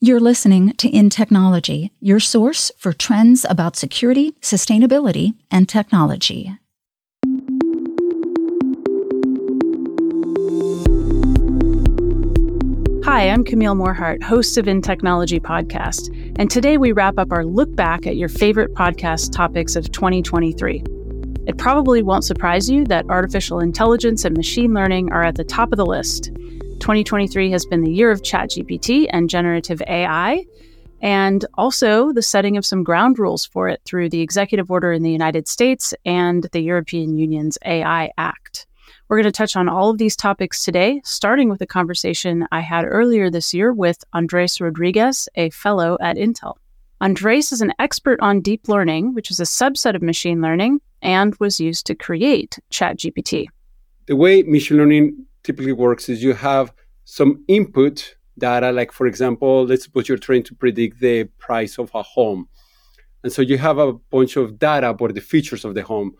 You're 0.00 0.20
listening 0.20 0.74
to 0.74 0.88
InTechnology, 0.88 1.90
your 1.98 2.20
source 2.20 2.70
for 2.78 2.92
trends 2.92 3.44
about 3.50 3.74
security, 3.74 4.30
sustainability, 4.40 5.34
and 5.50 5.68
technology. 5.68 6.56
Hi, 13.04 13.28
I'm 13.28 13.42
Camille 13.42 13.74
Morhardt, 13.74 14.22
host 14.22 14.56
of 14.56 14.66
InTechnology 14.66 15.40
podcast, 15.40 16.14
and 16.38 16.48
today 16.48 16.78
we 16.78 16.92
wrap 16.92 17.18
up 17.18 17.32
our 17.32 17.44
look 17.44 17.74
back 17.74 18.06
at 18.06 18.16
your 18.16 18.28
favorite 18.28 18.74
podcast 18.74 19.32
topics 19.32 19.74
of 19.74 19.90
2023. 19.90 20.84
It 21.48 21.58
probably 21.58 22.04
won't 22.04 22.22
surprise 22.22 22.70
you 22.70 22.84
that 22.84 23.06
artificial 23.08 23.58
intelligence 23.58 24.24
and 24.24 24.36
machine 24.36 24.72
learning 24.72 25.10
are 25.10 25.24
at 25.24 25.34
the 25.34 25.42
top 25.42 25.72
of 25.72 25.76
the 25.76 25.86
list. 25.86 26.30
2023 26.80 27.50
has 27.50 27.66
been 27.66 27.82
the 27.82 27.90
year 27.90 28.10
of 28.10 28.22
ChatGPT 28.22 29.06
and 29.10 29.28
generative 29.28 29.82
AI, 29.86 30.44
and 31.00 31.44
also 31.54 32.12
the 32.12 32.22
setting 32.22 32.56
of 32.56 32.64
some 32.64 32.82
ground 32.82 33.18
rules 33.18 33.44
for 33.44 33.68
it 33.68 33.80
through 33.84 34.08
the 34.08 34.20
executive 34.20 34.70
order 34.70 34.92
in 34.92 35.02
the 35.02 35.10
United 35.10 35.48
States 35.48 35.94
and 36.04 36.48
the 36.52 36.60
European 36.60 37.16
Union's 37.16 37.58
AI 37.64 38.10
Act. 38.16 38.66
We're 39.08 39.16
going 39.16 39.24
to 39.24 39.32
touch 39.32 39.56
on 39.56 39.68
all 39.68 39.90
of 39.90 39.98
these 39.98 40.16
topics 40.16 40.64
today, 40.64 41.00
starting 41.04 41.48
with 41.48 41.60
a 41.62 41.66
conversation 41.66 42.46
I 42.52 42.60
had 42.60 42.84
earlier 42.86 43.30
this 43.30 43.54
year 43.54 43.72
with 43.72 44.04
Andres 44.12 44.60
Rodriguez, 44.60 45.28
a 45.34 45.50
fellow 45.50 45.96
at 46.00 46.16
Intel. 46.16 46.56
Andres 47.00 47.52
is 47.52 47.60
an 47.60 47.72
expert 47.78 48.18
on 48.20 48.40
deep 48.40 48.68
learning, 48.68 49.14
which 49.14 49.30
is 49.30 49.40
a 49.40 49.44
subset 49.44 49.94
of 49.94 50.02
machine 50.02 50.40
learning 50.40 50.80
and 51.00 51.34
was 51.36 51.60
used 51.60 51.86
to 51.86 51.94
create 51.94 52.58
ChatGPT. 52.70 53.46
The 54.06 54.16
way 54.16 54.42
machine 54.42 54.78
learning 54.78 55.26
typically 55.42 55.72
works 55.72 56.08
is 56.08 56.22
you 56.22 56.34
have 56.34 56.72
some 57.04 57.44
input 57.48 58.16
data, 58.38 58.70
like 58.70 58.92
for 58.92 59.06
example, 59.06 59.64
let's 59.64 59.84
suppose 59.84 60.08
you're 60.08 60.18
trying 60.18 60.44
to 60.44 60.54
predict 60.54 61.00
the 61.00 61.24
price 61.38 61.78
of 61.78 61.90
a 61.94 62.02
home. 62.02 62.48
And 63.24 63.32
so 63.32 63.42
you 63.42 63.58
have 63.58 63.78
a 63.78 63.92
bunch 63.92 64.36
of 64.36 64.58
data 64.58 64.90
about 64.90 65.14
the 65.14 65.20
features 65.20 65.64
of 65.64 65.74
the 65.74 65.82
home, 65.82 66.12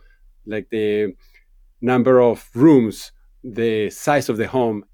like 0.46 0.68
the 0.70 1.14
number 1.80 2.20
of 2.20 2.48
rooms, 2.54 3.12
the 3.44 3.90
size 3.90 4.28
of 4.28 4.36
the 4.36 4.48
home. 4.48 4.84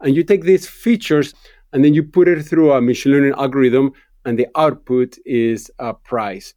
And 0.00 0.14
you 0.14 0.22
take 0.22 0.42
these 0.42 0.68
features 0.68 1.34
and 1.72 1.84
then 1.84 1.94
you 1.94 2.02
put 2.02 2.28
it 2.28 2.42
through 2.42 2.72
a 2.72 2.80
machine 2.80 3.12
learning 3.12 3.34
algorithm, 3.36 3.92
and 4.24 4.38
the 4.38 4.48
output 4.56 5.16
is 5.24 5.70
a 5.78 5.94
price. 5.94 6.54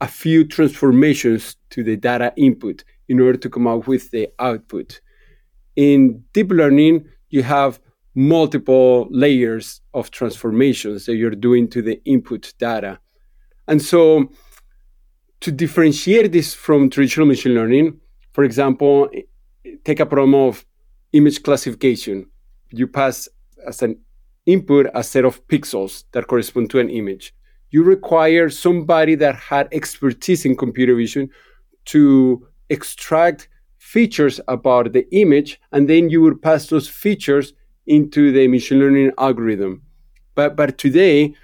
A 0.00 0.08
few 0.08 0.46
transformations 0.46 1.56
to 1.70 1.82
the 1.82 1.96
data 1.96 2.32
input 2.36 2.84
in 3.08 3.20
order 3.20 3.38
to 3.38 3.50
come 3.50 3.66
out 3.66 3.86
with 3.86 4.10
the 4.10 4.28
output. 4.38 5.00
In 5.76 6.24
deep 6.32 6.50
learning, 6.50 7.06
you 7.28 7.42
have 7.42 7.80
multiple 8.14 9.06
layers 9.10 9.80
of 9.94 10.10
transformations 10.10 11.06
that 11.06 11.16
you're 11.16 11.30
doing 11.30 11.68
to 11.68 11.80
the 11.82 12.02
input 12.04 12.52
data. 12.58 12.98
And 13.68 13.80
so, 13.80 14.30
to 15.40 15.52
differentiate 15.52 16.32
this 16.32 16.52
from 16.52 16.90
traditional 16.90 17.26
machine 17.26 17.54
learning, 17.54 18.00
for 18.32 18.44
example, 18.44 19.08
take 19.84 20.00
a 20.00 20.06
problem 20.06 20.34
of 20.34 20.64
image 21.12 21.42
classification. 21.42 22.26
You 22.70 22.86
pass 22.86 23.28
as 23.66 23.82
an 23.82 23.98
input 24.46 24.86
a 24.94 25.02
set 25.02 25.24
of 25.24 25.46
pixels 25.48 26.04
that 26.12 26.26
correspond 26.26 26.70
to 26.70 26.78
an 26.80 26.90
image. 26.90 27.34
You 27.70 27.82
require 27.84 28.50
somebody 28.50 29.14
that 29.16 29.36
had 29.36 29.68
expertise 29.72 30.44
in 30.44 30.56
computer 30.56 30.94
vision 30.94 31.30
to 31.86 32.46
extract 32.68 33.48
features 33.92 34.40
about 34.46 34.92
the 34.92 35.04
image, 35.10 35.60
and 35.72 35.88
then 35.88 36.10
you 36.10 36.20
would 36.22 36.40
pass 36.40 36.66
those 36.66 36.88
features 36.88 37.52
into 37.86 38.30
the 38.30 38.46
machine 38.46 38.78
learning 38.78 39.10
algorithm. 39.18 39.82
But, 40.36 40.54
but 40.54 40.78
today, 40.78 41.34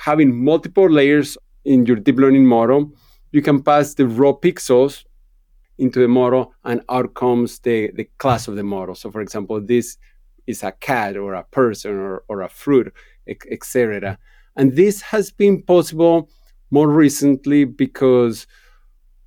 having 0.00 0.44
multiple 0.44 0.88
layers 0.88 1.36
in 1.66 1.84
your 1.84 1.96
deep 1.96 2.16
learning 2.16 2.46
model, 2.46 2.92
you 3.30 3.42
can 3.42 3.62
pass 3.62 3.92
the 3.94 4.06
raw 4.06 4.32
pixels 4.32 5.04
into 5.76 6.00
the 6.00 6.08
model 6.08 6.54
and 6.64 6.80
out 6.88 7.12
comes 7.12 7.58
the, 7.58 7.90
the 7.94 8.08
class 8.16 8.48
of 8.48 8.56
the 8.56 8.62
model. 8.62 8.94
So, 8.94 9.10
for 9.10 9.20
example, 9.20 9.60
this 9.60 9.98
is 10.46 10.62
a 10.62 10.72
cat 10.72 11.18
or 11.18 11.34
a 11.34 11.44
person 11.44 11.92
or, 11.92 12.24
or 12.28 12.40
a 12.40 12.48
fruit, 12.48 12.92
etc. 13.28 14.18
And 14.56 14.76
this 14.76 15.02
has 15.02 15.30
been 15.30 15.62
possible 15.62 16.30
more 16.70 16.88
recently 16.88 17.64
because 17.64 18.46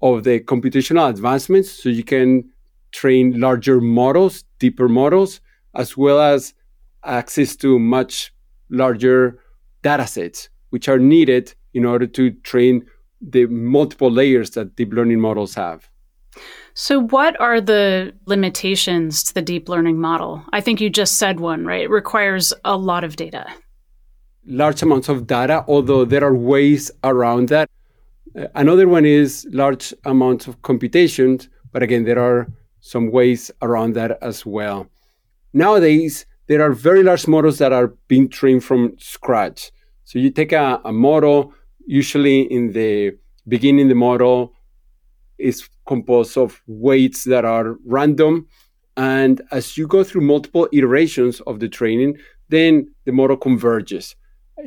of 0.02 0.24
the 0.24 0.40
computational 0.40 1.10
advancements. 1.10 1.72
So 1.72 1.90
you 1.90 2.04
can 2.04 2.52
train 2.96 3.40
larger 3.40 3.82
models, 3.82 4.44
deeper 4.60 4.88
models, 4.88 5.42
as 5.76 5.98
well 5.98 6.20
as 6.20 6.54
access 7.04 7.56
to 7.58 7.78
much 7.78 8.34
larger 8.70 9.40
data 9.84 10.08
sets, 10.08 10.50
which 10.70 10.88
are 10.88 10.98
needed 10.98 11.54
in 11.74 11.86
order 11.86 12.08
to 12.08 12.32
train 12.42 12.86
the 13.22 13.46
multiple 13.48 14.10
layers 14.10 14.52
that 14.52 14.76
deep 14.76 14.94
learning 14.94 15.20
models 15.20 15.56
have. 15.56 15.90
So, 16.74 17.00
what 17.00 17.40
are 17.40 17.62
the 17.62 18.14
limitations 18.26 19.24
to 19.24 19.34
the 19.34 19.42
deep 19.42 19.70
learning 19.70 20.00
model? 20.00 20.44
I 20.52 20.60
think 20.62 20.82
you 20.82 20.90
just 20.90 21.18
said 21.18 21.40
one, 21.40 21.66
right? 21.66 21.84
It 21.84 21.90
requires 21.90 22.54
a 22.66 22.76
lot 22.76 23.04
of 23.04 23.16
data. 23.16 23.46
Large 24.46 24.84
amounts 24.84 25.10
of 25.10 25.28
data, 25.28 25.64
although 25.68 26.04
there 26.06 26.24
are 26.24 26.36
ways 26.36 26.92
around 27.04 27.50
that. 27.50 27.70
Uh, 28.38 28.48
another 28.56 28.88
one 28.88 29.06
is 29.06 29.48
large 29.52 29.94
amounts 30.04 30.48
of 30.48 30.62
computation, 30.62 31.40
but 31.72 31.82
again, 31.82 32.04
there 32.04 32.20
are 32.20 32.48
some 32.86 33.10
ways 33.10 33.50
around 33.64 33.96
that 33.96 34.20
as 34.22 34.46
well. 34.46 34.86
Nowadays, 35.54 36.28
there 36.46 36.62
are 36.62 36.72
very 36.72 37.02
large 37.02 37.28
models 37.28 37.58
that 37.58 37.74
are 37.74 37.88
being 38.08 38.30
trained 38.30 38.64
from 38.64 38.94
scratch. 39.00 39.72
So 40.04 40.20
you 40.20 40.30
take 40.30 40.52
a, 40.52 40.80
a 40.86 40.92
model, 40.94 41.52
usually 41.88 42.42
in 42.42 42.74
the 42.74 43.18
beginning, 43.48 43.88
the 43.88 43.96
model 43.96 44.54
is 45.40 45.68
composed 45.88 46.38
of 46.38 46.62
weights 46.68 47.24
that 47.24 47.44
are 47.44 47.76
random. 47.88 48.48
And 48.96 49.42
as 49.50 49.80
you 49.80 49.88
go 49.88 50.04
through 50.04 50.22
multiple 50.22 50.70
iterations 50.72 51.42
of 51.42 51.60
the 51.60 51.68
training, 51.68 52.20
then 52.50 52.94
the 53.06 53.12
model 53.12 53.36
converges. 53.36 54.16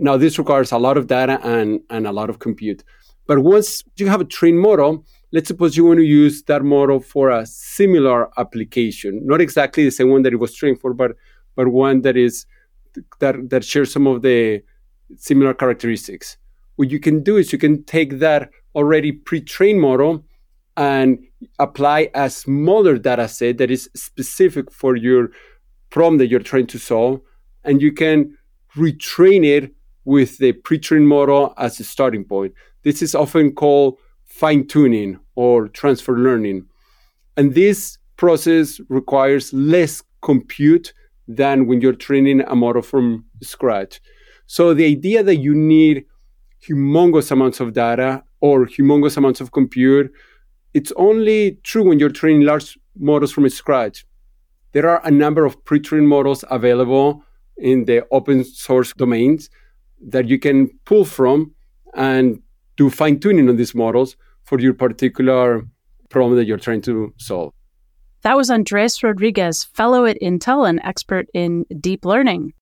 Now, 0.00 0.16
this 0.16 0.40
requires 0.40 0.72
a 0.72 0.78
lot 0.78 0.96
of 0.96 1.06
data 1.06 1.38
and, 1.44 1.82
and 1.88 2.04
a 2.04 2.12
lot 2.12 2.30
of 2.30 2.40
compute. 2.40 2.82
But 3.28 3.38
once 3.44 3.84
you 3.96 4.08
have 4.08 4.20
a 4.20 4.24
trained 4.24 4.58
model, 4.58 5.04
let's 5.32 5.48
suppose 5.48 5.76
you 5.76 5.84
want 5.84 5.98
to 5.98 6.04
use 6.04 6.42
that 6.44 6.62
model 6.62 7.00
for 7.00 7.30
a 7.30 7.46
similar 7.46 8.28
application, 8.38 9.20
not 9.26 9.40
exactly 9.40 9.84
the 9.84 9.90
same 9.90 10.10
one 10.10 10.22
that 10.22 10.32
it 10.32 10.36
was 10.36 10.54
trained 10.54 10.80
for, 10.80 10.94
but 10.94 11.12
but 11.54 11.68
one 11.68 12.02
that 12.02 12.16
is 12.16 12.46
that 13.20 13.50
that 13.50 13.64
shares 13.64 13.92
some 13.92 14.06
of 14.06 14.22
the 14.22 14.62
similar 15.16 15.54
characteristics. 15.54 16.36
What 16.76 16.90
you 16.90 17.00
can 17.00 17.22
do 17.22 17.36
is 17.36 17.52
you 17.52 17.58
can 17.58 17.82
take 17.84 18.18
that 18.20 18.50
already 18.74 19.12
pre-trained 19.12 19.80
model 19.80 20.24
and 20.76 21.18
apply 21.58 22.10
a 22.14 22.30
smaller 22.30 22.98
data 22.98 23.26
set 23.26 23.58
that 23.58 23.70
is 23.70 23.90
specific 23.96 24.70
for 24.70 24.94
your 24.94 25.30
problem 25.90 26.18
that 26.18 26.28
you're 26.28 26.40
trying 26.40 26.68
to 26.68 26.78
solve, 26.78 27.20
and 27.64 27.82
you 27.82 27.92
can 27.92 28.36
retrain 28.76 29.44
it 29.44 29.74
with 30.04 30.38
the 30.38 30.52
pre-trained 30.52 31.08
model 31.08 31.52
as 31.58 31.80
a 31.80 31.84
starting 31.84 32.24
point. 32.24 32.54
This 32.84 33.02
is 33.02 33.14
often 33.14 33.52
called 33.52 33.98
fine-tuning 34.28 35.18
or 35.34 35.68
transfer 35.68 36.16
learning. 36.16 36.66
And 37.36 37.54
this 37.54 37.98
process 38.16 38.80
requires 38.88 39.52
less 39.52 40.02
compute 40.22 40.92
than 41.26 41.66
when 41.66 41.80
you're 41.80 41.92
training 41.92 42.40
a 42.40 42.56
model 42.56 42.82
from 42.82 43.24
scratch. 43.42 44.00
So 44.46 44.74
the 44.74 44.86
idea 44.86 45.22
that 45.22 45.36
you 45.36 45.54
need 45.54 46.06
humongous 46.66 47.30
amounts 47.30 47.60
of 47.60 47.72
data 47.74 48.24
or 48.40 48.66
humongous 48.66 49.16
amounts 49.16 49.40
of 49.40 49.52
compute, 49.52 50.10
it's 50.74 50.92
only 50.96 51.58
true 51.62 51.86
when 51.86 51.98
you're 51.98 52.10
training 52.10 52.42
large 52.42 52.78
models 52.98 53.32
from 53.32 53.48
scratch. 53.48 54.04
There 54.72 54.88
are 54.88 55.00
a 55.04 55.10
number 55.10 55.44
of 55.44 55.64
pre-trained 55.64 56.08
models 56.08 56.44
available 56.50 57.22
in 57.56 57.84
the 57.84 58.06
open 58.10 58.44
source 58.44 58.92
domains 58.92 59.50
that 60.08 60.28
you 60.28 60.38
can 60.38 60.70
pull 60.84 61.04
from 61.04 61.54
and 61.94 62.40
do 62.78 62.88
fine 62.88 63.20
tuning 63.20 63.50
on 63.50 63.56
these 63.56 63.74
models 63.74 64.16
for 64.44 64.58
your 64.58 64.72
particular 64.72 65.66
problem 66.08 66.36
that 66.36 66.46
you're 66.46 66.56
trying 66.56 66.80
to 66.80 67.12
solve. 67.18 67.52
That 68.22 68.36
was 68.36 68.50
Andres 68.50 69.02
Rodriguez, 69.02 69.64
fellow 69.64 70.06
at 70.06 70.16
Intel 70.22 70.66
and 70.68 70.80
expert 70.82 71.26
in 71.34 71.66
deep 71.80 72.06
learning. 72.06 72.54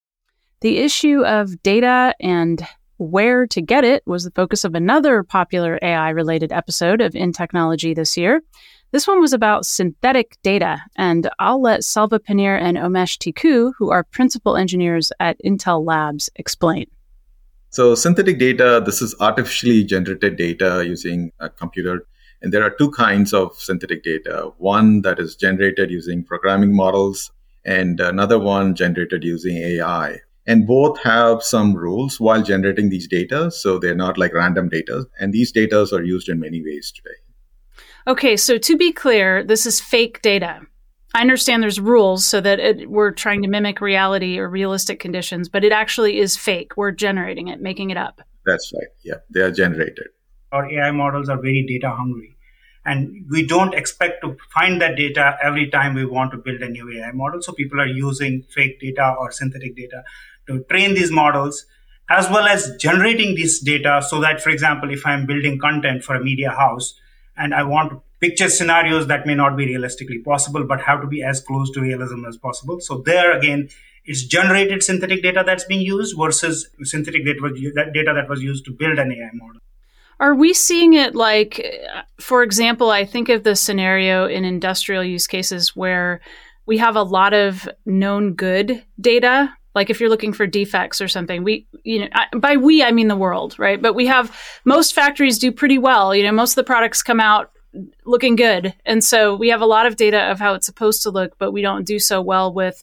The 0.62 0.78
issue 0.78 1.24
of 1.24 1.62
data 1.62 2.14
and 2.18 2.66
where 2.98 3.46
to 3.46 3.62
get 3.62 3.84
it 3.84 4.02
was 4.06 4.24
the 4.24 4.30
focus 4.30 4.64
of 4.64 4.74
another 4.74 5.22
popular 5.22 5.78
AI 5.82 6.10
related 6.10 6.50
episode 6.50 7.00
of 7.00 7.12
InTechnology 7.12 7.94
this 7.94 8.16
year. 8.16 8.42
This 8.92 9.06
one 9.06 9.20
was 9.20 9.34
about 9.34 9.66
synthetic 9.66 10.36
data, 10.42 10.80
and 10.96 11.28
I'll 11.38 11.60
let 11.60 11.84
Selva 11.84 12.18
Panneer 12.18 12.58
and 12.58 12.78
Omesh 12.78 13.18
Tickoo, 13.18 13.72
who 13.78 13.90
are 13.90 14.04
principal 14.04 14.56
engineers 14.56 15.12
at 15.20 15.36
Intel 15.44 15.84
Labs, 15.84 16.30
explain. 16.36 16.86
So, 17.70 17.94
synthetic 17.94 18.38
data, 18.38 18.82
this 18.84 19.02
is 19.02 19.14
artificially 19.20 19.84
generated 19.84 20.36
data 20.36 20.84
using 20.86 21.32
a 21.40 21.50
computer 21.50 22.06
and 22.42 22.52
there 22.52 22.62
are 22.62 22.70
two 22.70 22.90
kinds 22.90 23.32
of 23.32 23.56
synthetic 23.56 24.02
data 24.02 24.50
one 24.58 25.02
that 25.02 25.18
is 25.18 25.36
generated 25.36 25.90
using 25.90 26.22
programming 26.22 26.74
models, 26.74 27.32
and 27.64 27.98
another 27.98 28.38
one 28.38 28.74
generated 28.74 29.24
using 29.24 29.56
AI. 29.56 30.20
And 30.46 30.66
both 30.66 31.02
have 31.02 31.42
some 31.42 31.74
rules 31.74 32.20
while 32.20 32.42
generating 32.42 32.88
these 32.88 33.08
data. 33.08 33.50
So 33.50 33.80
they're 33.80 33.96
not 33.96 34.16
like 34.16 34.32
random 34.32 34.68
data. 34.68 35.06
And 35.18 35.32
these 35.32 35.50
data 35.50 35.88
are 35.92 36.04
used 36.04 36.28
in 36.28 36.38
many 36.38 36.62
ways 36.62 36.92
today. 36.92 37.16
Okay, 38.06 38.36
so 38.36 38.56
to 38.56 38.76
be 38.76 38.92
clear, 38.92 39.42
this 39.42 39.66
is 39.66 39.80
fake 39.80 40.22
data. 40.22 40.60
I 41.16 41.22
understand 41.22 41.62
there's 41.62 41.80
rules 41.80 42.26
so 42.26 42.42
that 42.42 42.60
it, 42.60 42.90
we're 42.90 43.10
trying 43.10 43.40
to 43.40 43.48
mimic 43.48 43.80
reality 43.80 44.38
or 44.38 44.50
realistic 44.50 45.00
conditions, 45.00 45.48
but 45.48 45.64
it 45.64 45.72
actually 45.72 46.18
is 46.18 46.36
fake. 46.36 46.76
We're 46.76 46.90
generating 46.90 47.48
it, 47.48 47.58
making 47.58 47.88
it 47.88 47.96
up. 47.96 48.20
That's 48.44 48.70
right. 48.74 48.88
Yeah, 49.02 49.14
they 49.32 49.40
are 49.40 49.50
generated. 49.50 50.08
Our 50.52 50.70
AI 50.70 50.90
models 50.90 51.30
are 51.30 51.40
very 51.40 51.64
data 51.66 51.88
hungry. 51.88 52.36
And 52.84 53.24
we 53.30 53.46
don't 53.46 53.72
expect 53.72 54.22
to 54.24 54.36
find 54.52 54.82
that 54.82 54.96
data 54.96 55.38
every 55.42 55.70
time 55.70 55.94
we 55.94 56.04
want 56.04 56.32
to 56.32 56.36
build 56.36 56.60
a 56.60 56.68
new 56.68 56.92
AI 56.92 57.12
model. 57.12 57.40
So 57.40 57.54
people 57.54 57.80
are 57.80 57.86
using 57.86 58.42
fake 58.54 58.78
data 58.78 59.14
or 59.18 59.32
synthetic 59.32 59.74
data 59.74 60.04
to 60.48 60.64
train 60.64 60.92
these 60.92 61.10
models, 61.10 61.64
as 62.10 62.28
well 62.28 62.46
as 62.46 62.76
generating 62.78 63.36
this 63.36 63.58
data 63.58 64.04
so 64.06 64.20
that, 64.20 64.42
for 64.42 64.50
example, 64.50 64.92
if 64.92 65.06
I'm 65.06 65.24
building 65.24 65.58
content 65.58 66.04
for 66.04 66.14
a 66.14 66.22
media 66.22 66.50
house 66.50 66.92
and 67.38 67.54
I 67.54 67.62
want 67.62 67.90
to 67.92 68.02
picture 68.20 68.48
scenarios 68.48 69.06
that 69.08 69.26
may 69.26 69.34
not 69.34 69.56
be 69.56 69.66
realistically 69.66 70.18
possible, 70.18 70.64
but 70.64 70.80
have 70.80 71.00
to 71.00 71.06
be 71.06 71.22
as 71.22 71.40
close 71.40 71.70
to 71.72 71.80
realism 71.80 72.24
as 72.24 72.36
possible. 72.36 72.80
So 72.80 72.98
there 72.98 73.36
again, 73.36 73.68
it's 74.04 74.24
generated 74.24 74.82
synthetic 74.82 75.22
data 75.22 75.42
that's 75.44 75.64
being 75.64 75.80
used 75.80 76.16
versus 76.16 76.68
synthetic 76.82 77.24
data, 77.24 78.12
that 78.14 78.26
was 78.28 78.40
used 78.42 78.64
to 78.66 78.72
build 78.72 78.98
an 78.98 79.12
AI 79.12 79.30
model. 79.34 79.60
Are 80.18 80.34
we 80.34 80.54
seeing 80.54 80.94
it 80.94 81.14
like, 81.14 81.66
for 82.18 82.42
example, 82.42 82.90
I 82.90 83.04
think 83.04 83.28
of 83.28 83.42
the 83.42 83.54
scenario 83.54 84.26
in 84.26 84.44
industrial 84.44 85.04
use 85.04 85.26
cases 85.26 85.76
where 85.76 86.20
we 86.66 86.78
have 86.78 86.96
a 86.96 87.02
lot 87.02 87.34
of 87.34 87.68
known 87.84 88.34
good 88.34 88.82
data. 89.00 89.52
Like 89.74 89.90
if 89.90 90.00
you're 90.00 90.08
looking 90.08 90.32
for 90.32 90.46
defects 90.46 91.00
or 91.00 91.08
something, 91.08 91.44
we, 91.44 91.66
you 91.84 92.00
know, 92.00 92.08
by 92.38 92.56
we, 92.56 92.82
I 92.82 92.92
mean 92.92 93.08
the 93.08 93.16
world, 93.16 93.58
right? 93.58 93.80
But 93.80 93.94
we 93.94 94.06
have 94.06 94.36
most 94.64 94.94
factories 94.94 95.38
do 95.38 95.52
pretty 95.52 95.78
well. 95.78 96.14
You 96.14 96.24
know, 96.24 96.32
most 96.32 96.52
of 96.52 96.56
the 96.56 96.64
products 96.64 97.02
come 97.02 97.20
out 97.20 97.52
looking 98.04 98.36
good. 98.36 98.74
And 98.84 99.02
so 99.04 99.34
we 99.34 99.48
have 99.48 99.60
a 99.60 99.66
lot 99.66 99.86
of 99.86 99.96
data 99.96 100.30
of 100.30 100.38
how 100.38 100.54
it's 100.54 100.66
supposed 100.66 101.02
to 101.02 101.10
look, 101.10 101.36
but 101.38 101.52
we 101.52 101.62
don't 101.62 101.86
do 101.86 101.98
so 101.98 102.20
well 102.20 102.52
with 102.52 102.82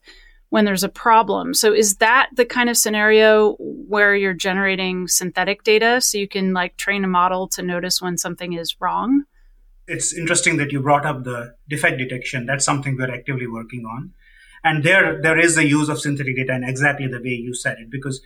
when 0.50 0.66
there's 0.66 0.84
a 0.84 0.90
problem. 0.90 1.54
So 1.56 1.74
is 1.74 1.96
that 1.96 2.30
the 2.36 2.46
kind 2.46 2.70
of 2.70 2.78
scenario 2.78 3.56
where 3.60 4.16
you're 4.16 4.36
generating 4.36 5.08
synthetic 5.08 5.64
data 5.64 6.00
so 6.00 6.20
you 6.20 6.28
can 6.28 6.54
like 6.54 6.78
train 6.78 7.04
a 7.04 7.08
model 7.08 7.48
to 7.50 7.64
notice 7.64 8.02
when 8.02 8.18
something 8.18 8.54
is 8.54 8.80
wrong? 8.80 9.24
It's 9.88 10.14
interesting 10.14 10.58
that 10.58 10.72
you 10.72 10.80
brought 10.80 11.08
up 11.08 11.24
the 11.24 11.56
defect 11.68 11.98
detection. 11.98 12.46
That's 12.46 12.64
something 12.64 12.96
we're 12.96 13.12
actively 13.12 13.48
working 13.48 13.86
on. 13.86 14.14
And 14.64 14.84
there 14.84 15.20
there 15.22 15.40
is 15.40 15.56
the 15.56 15.66
use 15.66 15.90
of 15.90 16.00
synthetic 16.00 16.36
data 16.36 16.54
in 16.54 16.64
exactly 16.64 17.08
the 17.08 17.20
way 17.20 17.32
you 17.32 17.54
said 17.54 17.80
it 17.80 17.90
because 17.90 18.22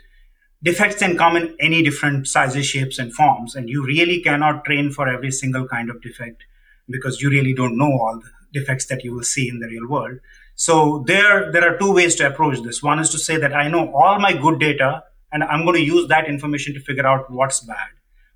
defects 0.63 0.99
can 0.99 1.17
come 1.17 1.35
in 1.35 1.55
any 1.59 1.83
different 1.83 2.27
sizes, 2.27 2.65
shapes, 2.65 2.99
and 2.99 3.13
forms. 3.13 3.55
And 3.55 3.69
you 3.69 3.85
really 3.85 4.21
cannot 4.21 4.65
train 4.65 4.91
for 4.91 5.07
every 5.07 5.31
single 5.31 5.67
kind 5.67 5.89
of 5.89 6.01
defect 6.01 6.43
because 6.89 7.21
you 7.21 7.29
really 7.29 7.53
don't 7.53 7.77
know 7.77 7.91
all 7.91 8.19
the 8.19 8.59
defects 8.59 8.85
that 8.87 9.03
you 9.03 9.13
will 9.13 9.23
see 9.23 9.49
in 9.49 9.59
the 9.59 9.67
real 9.67 9.87
world. 9.87 10.19
So 10.55 11.03
there, 11.05 11.51
there 11.51 11.63
are 11.63 11.77
two 11.77 11.93
ways 11.93 12.15
to 12.15 12.27
approach 12.27 12.61
this. 12.61 12.81
One 12.81 12.99
is 12.99 13.09
to 13.11 13.19
say 13.19 13.37
that 13.37 13.53
I 13.53 13.67
know 13.67 13.93
all 13.93 14.19
my 14.19 14.33
good 14.33 14.59
data 14.59 15.03
and 15.31 15.43
I'm 15.43 15.65
going 15.65 15.75
to 15.75 15.83
use 15.83 16.07
that 16.07 16.27
information 16.27 16.73
to 16.73 16.79
figure 16.79 17.05
out 17.05 17.29
what's 17.29 17.59
bad. 17.59 17.89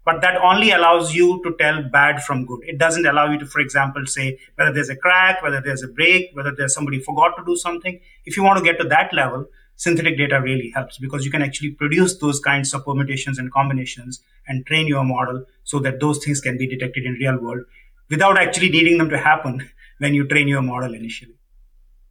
But 0.04 0.22
that 0.22 0.38
only 0.38 0.72
allows 0.72 1.14
you 1.14 1.42
to 1.44 1.56
tell 1.60 1.84
bad 1.84 2.24
from 2.24 2.46
good. 2.46 2.62
It 2.64 2.80
doesn't 2.80 3.06
allow 3.06 3.32
you 3.32 3.38
to, 3.40 3.46
for 3.46 3.60
example, 3.60 4.06
say 4.08 4.40
whether 4.56 4.74
there's 4.74 4.90
a 4.90 4.96
crack, 4.96 5.44
whether 5.44 5.62
there's 5.62 5.84
a 5.84 5.88
break, 5.88 6.32
whether 6.34 6.54
there's 6.56 6.74
somebody 6.74 7.00
forgot 7.00 7.38
to 7.38 7.46
do 7.46 7.56
something. 7.56 8.00
If 8.26 8.36
you 8.36 8.44
want 8.44 8.58
to 8.58 8.64
get 8.64 8.80
to 8.80 8.88
that 8.90 9.14
level, 9.14 9.46
synthetic 9.82 10.16
data 10.16 10.40
really 10.40 10.70
helps 10.76 11.00
because 11.00 11.26
you 11.26 11.32
can 11.32 11.42
actually 11.42 11.72
produce 11.72 12.16
those 12.20 12.40
kinds 12.40 12.72
of 12.72 12.86
permutations 12.86 13.40
and 13.40 13.52
combinations 13.52 14.22
and 14.48 14.64
train 14.68 14.86
your 14.86 15.04
model 15.04 15.44
so 15.64 15.80
that 15.80 16.00
those 16.00 16.24
things 16.24 16.40
can 16.40 16.56
be 16.56 16.68
detected 16.68 17.04
in 17.04 17.14
real 17.14 17.42
world 17.42 17.66
without 18.08 18.38
actually 18.38 18.70
needing 18.70 19.00
them 19.00 19.10
to 19.10 19.18
happen 19.18 19.68
when 19.98 20.14
you 20.14 20.28
train 20.28 20.48
your 20.48 20.62
model 20.62 20.94
initially. 20.94 21.34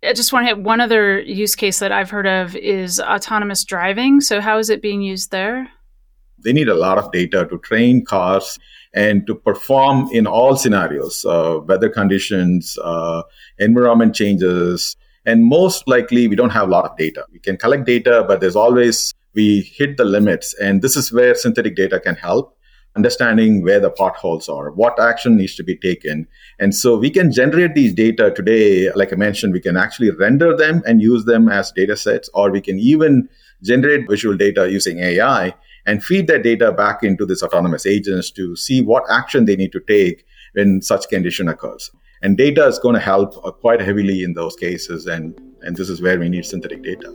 I 0.03 0.15
just 0.15 0.33
want 0.33 0.49
to 0.49 0.49
hit 0.49 0.59
one 0.59 0.81
other 0.81 1.21
use 1.21 1.55
case 1.55 1.79
that 1.79 1.93
I've 1.93 2.11
heard 2.11 2.27
of 2.27 2.57
is 2.57 2.99
autonomous 2.99 3.63
driving. 3.63 4.21
So, 4.21 4.41
how 4.41 4.59
is 4.59 4.69
it 4.69 4.83
being 4.83 5.03
used 5.03 5.31
there? 5.31 5.69
They 6.39 6.53
need 6.53 6.69
a 6.69 6.75
lot 6.75 6.99
of 6.99 7.13
data 7.13 7.47
to 7.51 7.59
train 7.59 8.05
cars 8.05 8.59
and 8.95 9.27
to 9.29 9.35
perform 9.35 10.09
in 10.11 10.27
all 10.27 10.57
scenarios 10.57 11.25
uh, 11.25 11.61
weather 11.65 11.91
conditions, 11.91 12.79
uh, 12.83 13.23
environment 13.59 14.15
changes. 14.15 14.97
And 15.27 15.45
most 15.45 15.87
likely, 15.87 16.29
we 16.29 16.37
don't 16.37 16.51
have 16.51 16.69
a 16.69 16.71
lot 16.71 16.85
of 16.85 16.97
data. 16.97 17.27
We 17.33 17.39
can 17.39 17.57
collect 17.57 17.85
data, 17.85 18.25
but 18.27 18.41
there's 18.41 18.57
always, 18.57 19.13
we 19.35 19.61
hit 19.61 19.97
the 19.97 20.05
limits. 20.05 20.55
And 20.55 20.83
this 20.83 20.97
is 20.97 21.13
where 21.13 21.35
synthetic 21.35 21.77
data 21.77 22.01
can 22.01 22.15
help 22.15 22.57
understanding 22.97 23.63
where 23.63 23.81
the 23.81 23.91
potholes 23.91 24.49
are, 24.49 24.73
what 24.73 24.99
action 24.99 25.37
needs 25.37 25.55
to 25.55 25.63
be 25.63 25.77
taken. 25.77 26.27
And 26.59 26.75
so 26.75 26.97
we 26.97 27.11
can 27.11 27.31
generate 27.31 27.75
these 27.75 27.95
data 27.95 28.33
today. 28.33 28.91
Like 28.93 29.13
I 29.13 29.17
mentioned, 29.17 29.53
we 29.53 29.61
can 29.61 29.77
actually 29.77 30.11
render 30.11 30.57
them 30.57 30.83
and 30.87 31.01
use 31.01 31.25
them 31.25 31.49
as 31.49 31.71
data 31.71 31.97
sets, 31.97 32.29
or 32.35 32.51
we 32.51 32.61
can 32.61 32.79
even 32.79 33.29
generate 33.63 34.09
visual 34.09 34.37
data 34.37 34.71
using 34.71 34.99
AI 34.99 35.55
and 35.87 36.03
feed 36.03 36.27
that 36.27 36.43
data 36.43 36.73
back 36.73 37.03
into 37.03 37.25
these 37.25 37.43
autonomous 37.43 37.87
agents 37.87 38.31
to 38.33 38.57
see 38.57 38.83
what 38.83 39.05
action 39.09 39.45
they 39.45 39.57
need 39.57 39.73
to 39.73 39.81
take 39.81 40.25
when 40.55 40.83
such 40.83 41.09
condition 41.09 41.49
occurs. 41.49 41.91
And 42.23 42.37
data 42.37 42.67
is 42.67 42.79
going 42.79 42.95
to 42.95 43.01
help 43.01 43.35
uh, 43.45 43.51
quite 43.51 43.81
heavily 43.81 44.23
in 44.23 44.35
those 44.35 44.55
cases. 44.55 45.07
And, 45.07 45.41
and 45.63 45.77
this 45.77 45.89
is 45.89 46.03
where 46.03 46.19
we 46.19 46.29
need 46.29 46.45
synthetic 46.45 46.83
data. 46.83 47.09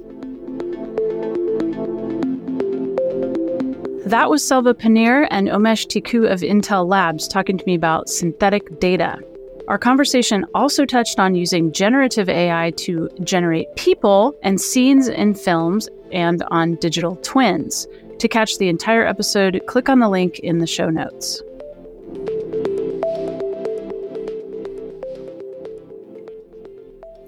That 4.07 4.29
was 4.29 4.43
Selva 4.43 4.73
Panneer 4.73 5.27
and 5.29 5.47
Omesh 5.47 5.87
Tickoo 5.87 6.25
of 6.25 6.41
Intel 6.41 6.87
Labs 6.87 7.27
talking 7.27 7.57
to 7.57 7.65
me 7.65 7.75
about 7.75 8.09
synthetic 8.09 8.79
data. 8.79 9.19
Our 9.67 9.79
conversation 9.79 10.45
also 10.53 10.85
touched 10.85 11.19
on 11.19 11.33
using 11.33 11.71
generative 11.71 12.29
AI 12.29 12.71
to 12.77 13.09
generate 13.23 13.75
people 13.75 14.35
and 14.43 14.61
scenes 14.61 15.07
in 15.07 15.33
films 15.33 15.89
and 16.11 16.43
on 16.49 16.75
digital 16.75 17.15
twins. 17.17 17.87
To 18.19 18.27
catch 18.27 18.57
the 18.57 18.69
entire 18.69 19.05
episode, 19.05 19.61
click 19.67 19.89
on 19.89 19.99
the 19.99 20.09
link 20.09 20.39
in 20.39 20.59
the 20.59 20.67
show 20.67 20.89
notes. 20.89 21.41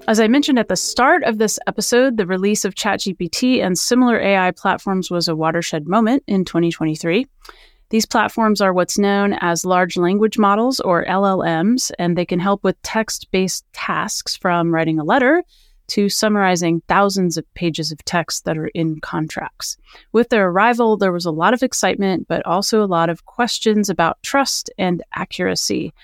As 0.06 0.20
I 0.20 0.28
mentioned 0.28 0.58
at 0.58 0.68
the 0.68 0.76
start 0.76 1.22
of 1.24 1.38
this 1.38 1.58
episode, 1.66 2.16
the 2.16 2.26
release 2.26 2.64
of 2.64 2.74
ChatGPT 2.74 3.62
and 3.62 3.78
similar 3.78 4.18
AI 4.18 4.52
platforms 4.52 5.10
was 5.10 5.28
a 5.28 5.36
watershed 5.36 5.86
moment 5.86 6.22
in 6.26 6.44
2023. 6.44 7.26
These 7.90 8.06
platforms 8.06 8.60
are 8.60 8.72
what's 8.72 8.98
known 8.98 9.34
as 9.40 9.64
large 9.64 9.96
language 9.96 10.38
models 10.38 10.78
or 10.80 11.04
LLMs, 11.04 11.90
and 11.98 12.16
they 12.16 12.26
can 12.26 12.38
help 12.38 12.62
with 12.62 12.80
text 12.82 13.28
based 13.32 13.64
tasks 13.72 14.36
from 14.36 14.72
writing 14.74 14.98
a 14.98 15.04
letter 15.04 15.42
to 15.88 16.08
summarizing 16.10 16.82
thousands 16.86 17.38
of 17.38 17.54
pages 17.54 17.90
of 17.90 18.04
text 18.04 18.44
that 18.44 18.58
are 18.58 18.68
in 18.68 19.00
contracts. 19.00 19.78
With 20.12 20.28
their 20.28 20.48
arrival, 20.48 20.98
there 20.98 21.12
was 21.12 21.24
a 21.24 21.30
lot 21.30 21.54
of 21.54 21.62
excitement, 21.62 22.28
but 22.28 22.44
also 22.44 22.82
a 22.82 22.86
lot 22.86 23.08
of 23.08 23.24
questions 23.24 23.88
about 23.88 24.22
trust 24.22 24.70
and 24.78 25.02
accuracy. 25.14 25.94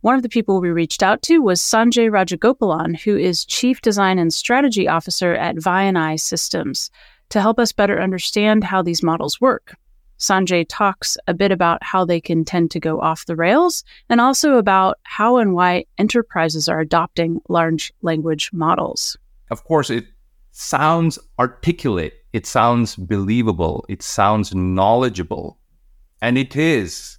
One 0.00 0.14
of 0.14 0.22
the 0.22 0.28
people 0.28 0.60
we 0.60 0.70
reached 0.70 1.02
out 1.02 1.22
to 1.22 1.42
was 1.42 1.60
Sanjay 1.60 2.08
Rajagopalan, 2.08 3.00
who 3.00 3.16
is 3.16 3.44
Chief 3.44 3.82
Design 3.82 4.20
and 4.20 4.32
Strategy 4.32 4.86
Officer 4.86 5.34
at 5.34 5.56
Vianai 5.56 6.20
Systems, 6.20 6.88
to 7.30 7.40
help 7.40 7.58
us 7.58 7.72
better 7.72 8.00
understand 8.00 8.62
how 8.62 8.80
these 8.80 9.02
models 9.02 9.40
work. 9.40 9.76
Sanjay 10.20 10.64
talks 10.68 11.16
a 11.26 11.34
bit 11.34 11.50
about 11.50 11.82
how 11.82 12.04
they 12.04 12.20
can 12.20 12.44
tend 12.44 12.70
to 12.70 12.80
go 12.80 13.00
off 13.00 13.26
the 13.26 13.34
rails 13.34 13.82
and 14.08 14.20
also 14.20 14.54
about 14.54 14.98
how 15.02 15.38
and 15.38 15.52
why 15.52 15.84
enterprises 15.98 16.68
are 16.68 16.78
adopting 16.78 17.40
large 17.48 17.92
language 18.00 18.50
models. 18.52 19.16
Of 19.50 19.64
course, 19.64 19.90
it 19.90 20.06
sounds 20.52 21.18
articulate, 21.40 22.14
it 22.32 22.46
sounds 22.46 22.94
believable, 22.94 23.84
it 23.88 24.02
sounds 24.02 24.54
knowledgeable, 24.54 25.58
and 26.22 26.38
it 26.38 26.54
is. 26.54 27.18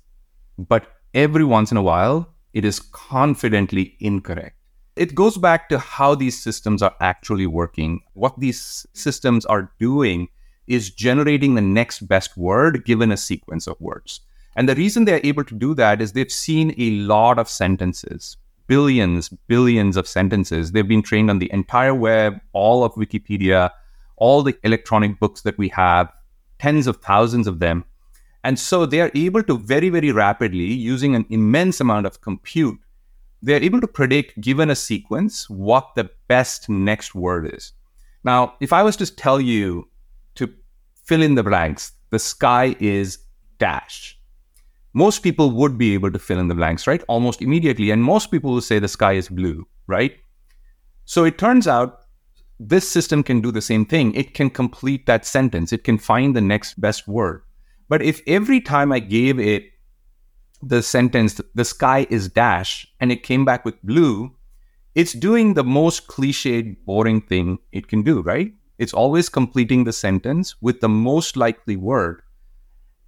But 0.58 0.88
every 1.14 1.44
once 1.44 1.72
in 1.72 1.78
a 1.78 1.82
while, 1.82 2.34
it 2.54 2.66
is 2.66 2.80
confidently 2.80 3.96
incorrect. 4.00 4.56
It 4.96 5.16
goes 5.16 5.38
back 5.38 5.70
to 5.70 5.80
how 5.80 6.16
these 6.16 6.42
systems 6.42 6.82
are 6.82 6.96
actually 7.00 7.48
working. 7.48 8.02
What 8.14 8.40
these 8.40 8.86
systems 8.94 9.46
are 9.46 9.72
doing 9.80 10.28
is 10.68 10.92
generating 10.92 11.56
the 11.56 11.62
next 11.62 12.02
best 12.08 12.38
word 12.38 12.86
given 12.86 13.12
a 13.12 13.18
sequence 13.18 13.66
of 13.66 13.80
words. 13.80 14.22
And 14.56 14.68
the 14.68 14.76
reason 14.76 15.06
they're 15.06 15.22
able 15.24 15.44
to 15.46 15.56
do 15.56 15.74
that 15.76 16.02
is 16.02 16.12
they've 16.12 16.32
seen 16.32 16.76
a 16.78 16.92
lot 16.92 17.40
of 17.40 17.48
sentences, 17.48 18.38
billions, 18.68 19.30
billions 19.48 19.96
of 19.96 20.08
sentences. 20.08 20.72
They've 20.72 20.88
been 20.88 21.02
trained 21.02 21.30
on 21.30 21.40
the 21.40 21.52
entire 21.54 21.96
web, 21.96 22.40
all 22.54 22.84
of 22.84 22.94
Wikipedia, 22.94 23.72
all 24.18 24.44
the 24.44 24.58
electronic 24.64 25.20
books 25.20 25.42
that 25.42 25.58
we 25.58 25.70
have, 25.70 26.12
tens 26.60 26.88
of 26.88 26.98
thousands 26.98 27.48
of 27.48 27.60
them. 27.60 27.86
And 28.44 28.58
so 28.58 28.86
they 28.86 29.02
are 29.02 29.12
able 29.14 29.44
to 29.44 29.58
very, 29.58 29.90
very 29.90 30.12
rapidly, 30.12 30.72
using 30.74 31.16
an 31.16 31.26
immense 31.30 31.82
amount 31.82 32.06
of 32.06 32.22
compute, 32.22 32.80
they're 33.42 33.64
able 33.64 33.82
to 33.82 33.88
predict, 33.88 34.40
given 34.42 34.70
a 34.70 34.76
sequence, 34.76 35.50
what 35.50 35.96
the 35.96 36.10
best 36.28 36.70
next 36.70 37.16
word 37.16 37.54
is. 37.54 37.74
Now, 38.24 38.56
if 38.60 38.74
I 38.74 38.84
was 38.84 38.98
to 38.98 39.14
tell 39.14 39.40
you 39.40 39.90
to 40.36 40.54
fill 41.10 41.24
in 41.24 41.36
the 41.36 41.44
blanks. 41.44 41.94
The 42.12 42.20
sky 42.20 42.76
is 42.80 43.18
dash. 43.58 44.20
Most 44.94 45.24
people 45.24 45.52
would 45.52 45.78
be 45.78 45.94
able 45.96 46.12
to 46.12 46.20
fill 46.20 46.40
in 46.40 46.48
the 46.48 46.56
blanks, 46.56 46.88
right? 46.88 47.04
Almost 47.08 47.42
immediately. 47.42 47.92
And 47.92 48.04
most 48.04 48.32
people 48.32 48.52
will 48.54 48.62
say 48.62 48.78
the 48.80 48.88
sky 48.88 49.14
is 49.14 49.28
blue, 49.28 49.68
right? 49.88 50.16
So 51.06 51.26
it 51.26 51.38
turns 51.38 51.68
out 51.68 52.02
this 52.60 52.88
system 52.88 53.24
can 53.24 53.42
do 53.42 53.52
the 53.52 53.62
same 53.62 53.86
thing. 53.86 54.14
It 54.14 54.36
can 54.36 54.50
complete 54.50 55.08
that 55.08 55.26
sentence, 55.26 55.74
it 55.74 55.84
can 55.84 55.98
find 55.98 56.36
the 56.36 56.42
next 56.42 56.80
best 56.80 57.08
word. 57.08 57.42
But 57.90 58.04
if 58.04 58.22
every 58.28 58.62
time 58.62 58.92
I 58.92 59.00
gave 59.00 59.40
it 59.40 59.72
the 60.62 60.84
sentence, 60.84 61.42
the 61.56 61.66
sky 61.66 62.06
is 62.10 62.30
dash, 62.30 62.88
and 63.00 63.12
it 63.12 63.24
came 63.24 63.44
back 63.44 63.66
with 63.66 63.82
blue, 63.84 64.36
it's 64.96 65.14
doing 65.14 65.54
the 65.54 65.64
most 65.64 66.08
cliched, 66.08 66.78
boring 66.86 67.22
thing 67.22 67.60
it 67.72 67.88
can 67.88 68.04
do, 68.04 68.22
right? 68.22 68.54
It's 68.78 68.94
always 68.94 69.28
completing 69.28 69.84
the 69.84 69.94
sentence 69.94 70.56
with 70.62 70.82
the 70.82 70.90
most 70.90 71.36
likely 71.36 71.76
word. 71.76 72.22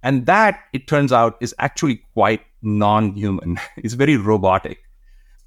And 0.02 0.26
that, 0.26 0.64
it 0.72 0.88
turns 0.88 1.12
out, 1.12 1.36
is 1.40 1.54
actually 1.58 2.02
quite 2.12 2.42
non 2.60 3.14
human. 3.14 3.58
it's 3.76 3.94
very 3.94 4.16
robotic. 4.16 4.82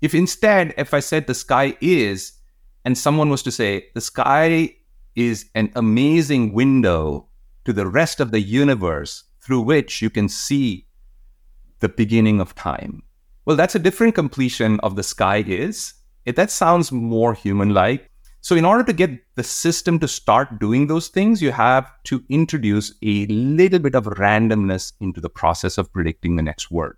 If 0.01 0.15
instead, 0.15 0.73
if 0.77 0.93
I 0.93 0.99
said 0.99 1.27
the 1.27 1.33
sky 1.33 1.77
is, 1.81 2.33
and 2.85 2.97
someone 2.97 3.29
was 3.29 3.43
to 3.43 3.51
say, 3.51 3.87
the 3.93 4.01
sky 4.01 4.75
is 5.15 5.49
an 5.55 5.71
amazing 5.75 6.53
window 6.53 7.27
to 7.65 7.73
the 7.73 7.87
rest 7.87 8.19
of 8.19 8.31
the 8.31 8.41
universe 8.41 9.23
through 9.45 9.61
which 9.61 10.01
you 10.01 10.09
can 10.09 10.27
see 10.27 10.87
the 11.79 11.89
beginning 11.89 12.41
of 12.41 12.55
time. 12.55 13.03
Well, 13.45 13.55
that's 13.55 13.75
a 13.75 13.79
different 13.79 14.15
completion 14.15 14.79
of 14.79 14.95
the 14.95 15.03
sky 15.03 15.43
is. 15.45 15.93
It, 16.25 16.35
that 16.35 16.49
sounds 16.49 16.91
more 16.91 17.33
human 17.33 17.69
like. 17.69 18.09
So, 18.41 18.55
in 18.55 18.65
order 18.65 18.83
to 18.83 18.93
get 18.93 19.11
the 19.35 19.43
system 19.43 19.99
to 19.99 20.07
start 20.07 20.59
doing 20.59 20.87
those 20.87 21.07
things, 21.07 21.41
you 21.41 21.51
have 21.51 21.91
to 22.05 22.23
introduce 22.29 22.93
a 23.03 23.25
little 23.27 23.79
bit 23.79 23.95
of 23.95 24.05
randomness 24.05 24.93
into 24.99 25.21
the 25.21 25.29
process 25.29 25.77
of 25.77 25.91
predicting 25.91 26.35
the 26.35 26.43
next 26.43 26.71
word. 26.71 26.97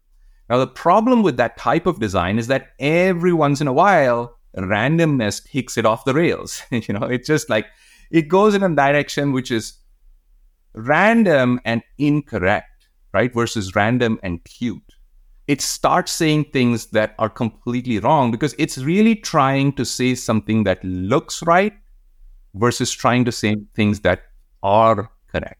Now, 0.49 0.57
the 0.57 0.67
problem 0.67 1.23
with 1.23 1.37
that 1.37 1.57
type 1.57 1.85
of 1.85 1.99
design 1.99 2.39
is 2.39 2.47
that 2.47 2.69
every 2.79 3.33
once 3.33 3.59
in 3.59 3.67
a 3.67 3.73
while, 3.73 4.37
randomness 4.57 5.43
takes 5.43 5.77
it 5.77 5.85
off 5.85 6.05
the 6.05 6.13
rails. 6.13 6.63
you 6.71 6.93
know, 6.93 7.03
it's 7.03 7.27
just 7.27 7.49
like 7.49 7.67
it 8.11 8.29
goes 8.29 8.55
in 8.55 8.63
a 8.63 8.75
direction 8.75 9.33
which 9.33 9.51
is 9.51 9.73
random 10.77 11.59
and 11.65 11.81
incorrect, 11.97 12.87
right? 13.13 13.33
Versus 13.33 13.75
random 13.75 14.19
and 14.23 14.43
cute. 14.43 14.95
It 15.47 15.61
starts 15.61 16.11
saying 16.11 16.45
things 16.51 16.87
that 16.87 17.15
are 17.19 17.29
completely 17.29 17.99
wrong 17.99 18.31
because 18.31 18.53
it's 18.57 18.77
really 18.77 19.15
trying 19.15 19.73
to 19.73 19.85
say 19.85 20.13
something 20.13 20.63
that 20.65 20.83
looks 20.83 21.41
right 21.43 21.73
versus 22.53 22.91
trying 22.91 23.25
to 23.25 23.31
say 23.31 23.55
things 23.73 24.01
that 24.01 24.23
are 24.61 25.09
correct. 25.31 25.59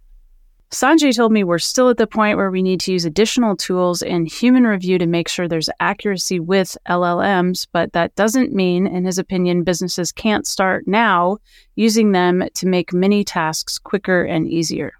Sanjay 0.70 1.16
told 1.16 1.32
me 1.32 1.46
we're 1.46 1.60
still 1.60 1.90
at 1.90 1.96
the 1.96 2.06
point 2.06 2.36
where 2.36 2.52
we 2.52 2.62
need 2.62 2.82
to 2.82 2.92
use 2.92 3.06
additional 3.06 3.56
tools 3.56 4.02
in 4.02 4.26
human 4.26 4.68
review 4.68 4.98
to 4.98 5.06
make 5.06 5.30
sure 5.30 5.48
there's 5.48 5.70
accuracy 5.80 6.42
with 6.42 6.78
LLMs, 6.90 7.68
but 7.72 7.94
that 7.94 8.14
doesn't 8.16 8.52
mean, 8.52 8.86
in 8.86 9.06
his 9.06 9.18
opinion, 9.18 9.64
businesses 9.64 10.12
can't 10.12 10.46
start 10.46 10.86
now 10.86 11.38
using 11.76 12.12
them 12.12 12.44
to 12.56 12.68
make 12.68 12.92
many 12.92 13.24
tasks 13.24 13.80
quicker 13.80 14.26
and 14.26 14.46
easier. 14.46 14.97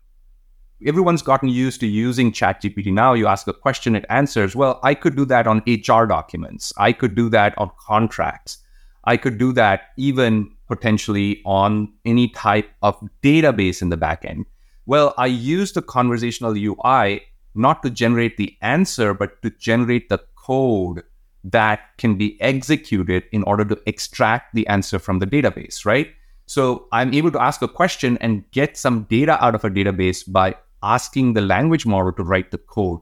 Everyone's 0.86 1.22
gotten 1.22 1.50
used 1.50 1.80
to 1.80 1.88
using 1.88 2.32
ChatGPT 2.32 2.94
now. 2.94 3.14
You 3.14 3.28
ask 3.28 3.48
a 3.48 3.54
question, 3.54 3.96
it 3.96 4.06
answers. 4.10 4.56
Well, 4.56 4.80
I 4.84 4.94
could 4.94 5.16
do 5.16 5.26
that 5.26 5.48
on 5.48 5.64
HR 5.68 6.06
documents. 6.06 6.72
I 6.78 6.92
could 6.92 7.16
do 7.16 7.30
that 7.30 7.58
on 7.58 7.72
contracts. 7.80 8.60
I 9.06 9.18
could 9.18 9.38
do 9.38 9.54
that 9.54 9.90
even 9.98 10.52
potentially 10.68 11.42
on 11.46 11.92
any 12.06 12.28
type 12.30 12.70
of 12.82 13.02
database 13.24 13.82
in 13.82 13.90
the 13.90 13.98
backend 13.98 14.44
well, 14.88 15.14
I 15.18 15.26
use 15.26 15.74
the 15.74 15.82
conversational 15.82 16.56
UI 16.58 17.22
not 17.54 17.84
to 17.84 17.90
generate 17.90 18.38
the 18.38 18.56
answer, 18.62 19.14
but 19.14 19.42
to 19.42 19.50
generate 19.50 20.08
the 20.08 20.20
code 20.36 21.04
that 21.44 21.82
can 21.98 22.18
be 22.18 22.42
executed 22.42 23.26
in 23.34 23.44
order 23.44 23.66
to 23.66 23.78
extract 23.86 24.56
the 24.56 24.66
answer 24.68 24.98
from 24.98 25.20
the 25.20 25.28
database, 25.28 25.86
right? 25.86 26.10
So 26.46 26.88
I'm 26.94 27.14
able 27.14 27.32
to 27.32 27.42
ask 27.42 27.62
a 27.62 27.68
question 27.68 28.18
and 28.22 28.50
get 28.52 28.78
some 28.78 29.04
data 29.04 29.44
out 29.44 29.56
of 29.56 29.66
a 29.66 29.70
database 29.70 30.24
by 30.26 30.56
asking 30.84 31.34
the 31.34 31.42
language 31.42 31.86
model 31.86 32.12
to 32.14 32.24
write 32.24 32.52
the 32.52 32.58
code. 32.58 33.02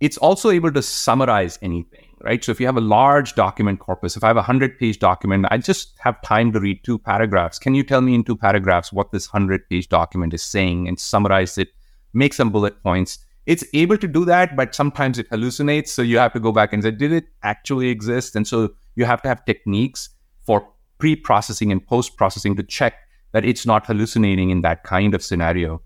It's 0.00 0.18
also 0.18 0.50
able 0.50 0.72
to 0.72 0.82
summarize 0.82 1.58
anything 1.62 2.08
right? 2.22 2.42
So 2.42 2.52
if 2.52 2.60
you 2.60 2.66
have 2.66 2.76
a 2.76 2.82
large 2.82 3.34
document 3.34 3.80
corpus, 3.80 4.16
if 4.16 4.24
I 4.24 4.28
have 4.28 4.36
a 4.36 4.40
100 4.40 4.78
page 4.78 4.98
document, 4.98 5.46
I 5.50 5.58
just 5.58 5.94
have 5.98 6.20
time 6.22 6.52
to 6.52 6.60
read 6.60 6.82
two 6.84 6.98
paragraphs. 6.98 7.58
Can 7.58 7.74
you 7.74 7.82
tell 7.82 8.00
me 8.00 8.14
in 8.14 8.24
two 8.24 8.36
paragraphs 8.36 8.92
what 8.92 9.12
this 9.12 9.32
100 9.32 9.68
page 9.68 9.88
document 9.88 10.34
is 10.34 10.42
saying 10.42 10.88
and 10.88 10.98
summarize 10.98 11.58
it, 11.58 11.68
make 12.12 12.34
some 12.34 12.50
bullet 12.50 12.82
points? 12.82 13.18
It's 13.46 13.64
able 13.72 13.96
to 13.98 14.08
do 14.08 14.24
that, 14.26 14.56
but 14.56 14.74
sometimes 14.74 15.18
it 15.18 15.30
hallucinates. 15.30 15.88
So 15.88 16.02
you 16.02 16.18
have 16.18 16.32
to 16.34 16.40
go 16.40 16.52
back 16.52 16.72
and 16.72 16.82
say, 16.82 16.90
did 16.90 17.12
it 17.12 17.26
actually 17.42 17.88
exist? 17.88 18.36
And 18.36 18.46
so 18.46 18.74
you 18.94 19.04
have 19.04 19.22
to 19.22 19.28
have 19.28 19.44
techniques 19.44 20.10
for 20.42 20.68
pre 20.98 21.16
processing 21.16 21.72
and 21.72 21.86
post 21.86 22.16
processing 22.16 22.56
to 22.56 22.62
check 22.62 22.94
that 23.32 23.44
it's 23.44 23.64
not 23.64 23.86
hallucinating 23.86 24.50
in 24.50 24.62
that 24.62 24.84
kind 24.84 25.14
of 25.14 25.22
scenario. 25.22 25.80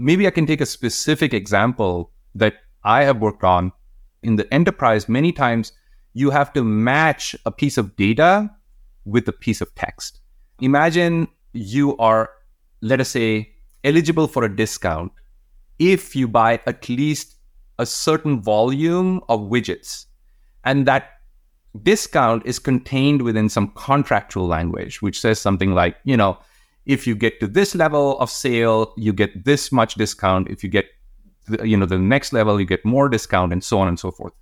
Maybe 0.00 0.26
I 0.26 0.30
can 0.30 0.46
take 0.46 0.62
a 0.62 0.66
specific 0.66 1.34
example 1.34 2.10
that 2.34 2.54
I 2.84 3.04
have 3.04 3.18
worked 3.18 3.44
on 3.44 3.72
in 4.22 4.36
the 4.36 4.52
enterprise, 4.52 5.08
many 5.08 5.30
times 5.30 5.72
you 6.14 6.30
have 6.30 6.54
to 6.54 6.64
match 6.64 7.36
a 7.44 7.52
piece 7.52 7.76
of 7.76 7.96
data 7.96 8.50
with 9.04 9.28
a 9.28 9.32
piece 9.32 9.60
of 9.60 9.74
text. 9.74 10.20
Imagine 10.60 11.28
you 11.52 11.96
are, 11.98 12.30
let 12.80 13.00
us 13.00 13.10
say, 13.10 13.52
eligible 13.84 14.26
for 14.26 14.44
a 14.44 14.56
discount 14.56 15.12
if 15.78 16.16
you 16.16 16.26
buy 16.26 16.60
at 16.66 16.88
least 16.88 17.36
a 17.78 17.84
certain 17.84 18.40
volume 18.40 19.20
of 19.28 19.40
widgets. 19.40 20.06
And 20.64 20.86
that 20.86 21.10
discount 21.82 22.44
is 22.44 22.58
contained 22.58 23.20
within 23.20 23.48
some 23.50 23.72
contractual 23.74 24.46
language, 24.46 25.00
which 25.02 25.20
says 25.20 25.38
something 25.38 25.72
like, 25.72 25.96
you 26.04 26.16
know, 26.16 26.38
if 26.86 27.06
you 27.06 27.14
get 27.14 27.40
to 27.40 27.46
this 27.46 27.74
level 27.74 28.18
of 28.18 28.30
sale, 28.30 28.92
you 28.96 29.12
get 29.12 29.44
this 29.44 29.70
much 29.70 29.94
discount. 29.94 30.48
If 30.48 30.64
you 30.64 30.70
get 30.70 30.86
the, 31.48 31.68
you 31.68 31.76
know 31.76 31.86
the 31.86 31.98
next 31.98 32.32
level 32.32 32.60
you 32.60 32.66
get 32.66 32.84
more 32.84 33.08
discount 33.08 33.52
and 33.52 33.62
so 33.62 33.78
on 33.78 33.88
and 33.88 33.98
so 33.98 34.10
forth. 34.10 34.32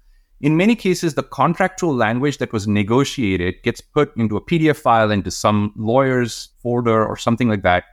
In 0.40 0.56
many 0.56 0.76
cases 0.76 1.14
the 1.14 1.22
contractual 1.22 1.94
language 1.94 2.38
that 2.38 2.52
was 2.52 2.68
negotiated 2.68 3.62
gets 3.62 3.80
put 3.80 4.16
into 4.16 4.36
a 4.36 4.40
pdf 4.40 4.76
file 4.76 5.10
into 5.10 5.30
some 5.30 5.72
lawyer's 5.76 6.50
folder 6.62 7.04
or 7.04 7.16
something 7.16 7.48
like 7.48 7.62
that. 7.62 7.84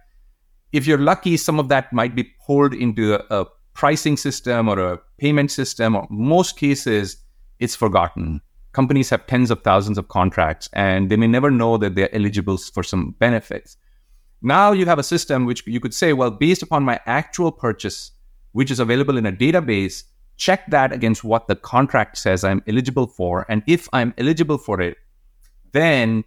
If 0.71 0.85
you're 0.85 0.99
lucky 0.99 1.37
some 1.37 1.59
of 1.59 1.69
that 1.69 1.91
might 1.93 2.15
be 2.15 2.31
pulled 2.45 2.73
into 2.73 3.15
a, 3.15 3.41
a 3.41 3.45
pricing 3.73 4.17
system 4.17 4.69
or 4.69 4.79
a 4.79 4.99
payment 5.17 5.51
system. 5.51 5.95
Or 5.95 6.07
most 6.09 6.57
cases 6.57 7.17
it's 7.59 7.75
forgotten. 7.75 8.41
Companies 8.73 9.09
have 9.09 9.25
tens 9.27 9.51
of 9.51 9.61
thousands 9.63 9.97
of 9.97 10.09
contracts 10.09 10.69
and 10.73 11.09
they 11.09 11.15
may 11.15 11.27
never 11.27 11.49
know 11.49 11.77
that 11.77 11.95
they're 11.95 12.13
eligible 12.13 12.57
for 12.57 12.83
some 12.83 13.15
benefits 13.19 13.77
now 14.45 14.71
you 14.71 14.85
have 14.85 14.99
a 14.99 15.03
system 15.03 15.45
which 15.45 15.65
you 15.67 15.79
could 15.79 15.93
say 15.93 16.13
well 16.13 16.31
based 16.31 16.61
upon 16.63 16.83
my 16.83 16.99
actual 17.05 17.51
purchase 17.51 18.11
which 18.55 18.71
is 18.71 18.79
available 18.79 19.17
in 19.17 19.25
a 19.25 19.33
database, 19.33 20.05
check 20.37 20.65
that 20.67 20.93
against 20.93 21.25
what 21.25 21.49
the 21.49 21.57
contract 21.57 22.17
says 22.17 22.45
I'm 22.45 22.63
eligible 22.67 23.05
for. 23.05 23.45
And 23.49 23.63
if 23.67 23.89
I'm 23.91 24.13
eligible 24.17 24.57
for 24.57 24.79
it, 24.79 24.95
then 25.73 26.23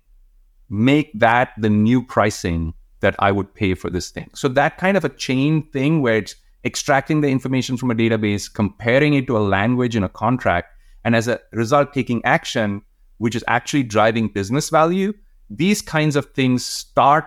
make 0.68 1.10
that 1.18 1.54
the 1.56 1.70
new 1.70 2.02
pricing 2.04 2.74
that 3.00 3.16
I 3.18 3.32
would 3.32 3.54
pay 3.54 3.72
for 3.72 3.88
this 3.88 4.10
thing. 4.10 4.28
So 4.34 4.46
that 4.48 4.76
kind 4.76 4.98
of 4.98 5.06
a 5.06 5.08
chain 5.08 5.62
thing 5.70 6.02
where 6.02 6.18
it's 6.18 6.34
extracting 6.66 7.22
the 7.22 7.28
information 7.28 7.78
from 7.78 7.90
a 7.90 7.94
database, 7.94 8.52
comparing 8.52 9.14
it 9.14 9.26
to 9.28 9.38
a 9.38 9.48
language 9.56 9.96
in 9.96 10.04
a 10.04 10.08
contract, 10.10 10.74
and 11.04 11.16
as 11.16 11.28
a 11.28 11.40
result, 11.52 11.94
taking 11.94 12.22
action, 12.26 12.82
which 13.16 13.34
is 13.34 13.44
actually 13.48 13.84
driving 13.84 14.28
business 14.28 14.68
value. 14.68 15.14
These 15.48 15.80
kinds 15.80 16.14
of 16.14 16.26
things 16.32 16.62
start 16.62 17.24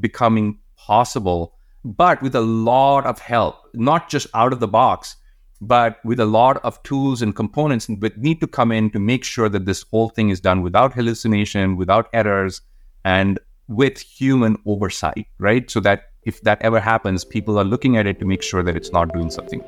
becoming 0.00 0.58
possible 0.76 1.54
but 1.84 2.22
with 2.22 2.34
a 2.34 2.40
lot 2.40 3.04
of 3.04 3.18
help, 3.18 3.56
not 3.74 4.08
just 4.08 4.26
out 4.34 4.52
of 4.52 4.60
the 4.60 4.68
box, 4.68 5.16
but 5.60 5.98
with 6.04 6.18
a 6.18 6.24
lot 6.24 6.56
of 6.64 6.82
tools 6.82 7.22
and 7.22 7.36
components 7.36 7.86
that 8.00 8.18
need 8.18 8.40
to 8.40 8.46
come 8.46 8.72
in 8.72 8.90
to 8.90 8.98
make 8.98 9.22
sure 9.22 9.48
that 9.48 9.66
this 9.66 9.84
whole 9.90 10.08
thing 10.08 10.30
is 10.30 10.40
done 10.40 10.62
without 10.62 10.94
hallucination, 10.94 11.76
without 11.76 12.08
errors, 12.12 12.62
and 13.04 13.38
with 13.68 13.98
human 13.98 14.56
oversight, 14.66 15.26
right? 15.38 15.70
So 15.70 15.80
that 15.80 16.04
if 16.22 16.40
that 16.42 16.60
ever 16.62 16.80
happens, 16.80 17.24
people 17.24 17.58
are 17.58 17.64
looking 17.64 17.96
at 17.98 18.06
it 18.06 18.18
to 18.20 18.24
make 18.24 18.42
sure 18.42 18.62
that 18.62 18.76
it's 18.76 18.92
not 18.92 19.12
doing 19.12 19.30
something. 19.30 19.60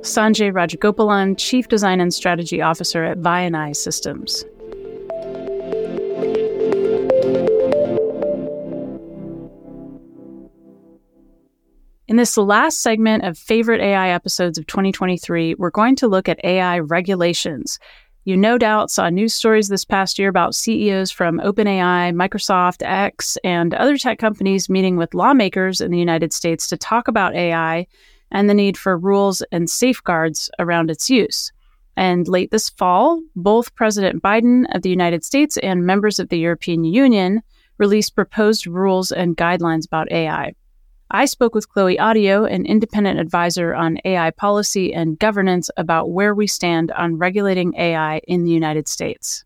Sanjay 0.00 0.52
Rajagopalan, 0.52 1.36
Chief 1.38 1.68
Design 1.68 2.00
and 2.00 2.12
Strategy 2.12 2.60
Officer 2.60 3.04
at 3.04 3.18
Vianai 3.18 3.74
Systems. 3.76 4.44
In 12.14 12.18
this 12.18 12.36
last 12.36 12.80
segment 12.80 13.24
of 13.24 13.36
favorite 13.36 13.80
AI 13.80 14.10
episodes 14.10 14.56
of 14.56 14.68
2023, 14.68 15.56
we're 15.56 15.70
going 15.70 15.96
to 15.96 16.06
look 16.06 16.28
at 16.28 16.44
AI 16.44 16.78
regulations. 16.78 17.80
You 18.24 18.36
no 18.36 18.56
doubt 18.56 18.92
saw 18.92 19.10
news 19.10 19.34
stories 19.34 19.66
this 19.66 19.84
past 19.84 20.16
year 20.16 20.28
about 20.28 20.54
CEOs 20.54 21.10
from 21.10 21.40
OpenAI, 21.40 22.14
Microsoft, 22.14 22.82
X, 22.86 23.36
and 23.42 23.74
other 23.74 23.98
tech 23.98 24.20
companies 24.20 24.68
meeting 24.68 24.96
with 24.96 25.12
lawmakers 25.12 25.80
in 25.80 25.90
the 25.90 25.98
United 25.98 26.32
States 26.32 26.68
to 26.68 26.76
talk 26.76 27.08
about 27.08 27.34
AI 27.34 27.84
and 28.30 28.48
the 28.48 28.54
need 28.54 28.78
for 28.78 28.96
rules 28.96 29.42
and 29.50 29.68
safeguards 29.68 30.52
around 30.60 30.92
its 30.92 31.10
use. 31.10 31.50
And 31.96 32.28
late 32.28 32.52
this 32.52 32.70
fall, 32.70 33.20
both 33.34 33.74
President 33.74 34.22
Biden 34.22 34.72
of 34.72 34.82
the 34.82 34.88
United 34.88 35.24
States 35.24 35.56
and 35.56 35.84
members 35.84 36.20
of 36.20 36.28
the 36.28 36.38
European 36.38 36.84
Union 36.84 37.42
released 37.78 38.14
proposed 38.14 38.68
rules 38.68 39.10
and 39.10 39.36
guidelines 39.36 39.84
about 39.84 40.12
AI. 40.12 40.54
I 41.14 41.26
spoke 41.26 41.54
with 41.54 41.68
Chloe 41.68 41.96
Autio, 41.96 42.44
an 42.44 42.66
independent 42.66 43.20
advisor 43.20 43.72
on 43.72 43.98
AI 44.04 44.32
policy 44.32 44.92
and 44.92 45.16
governance, 45.16 45.70
about 45.76 46.10
where 46.10 46.34
we 46.34 46.48
stand 46.48 46.90
on 46.90 47.18
regulating 47.18 47.72
AI 47.76 48.18
in 48.26 48.42
the 48.42 48.50
United 48.50 48.88
States. 48.88 49.44